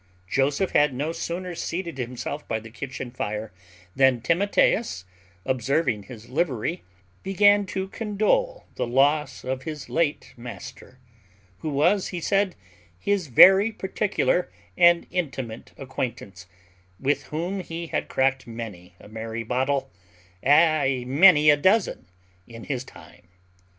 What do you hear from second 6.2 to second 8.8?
livery, began to condole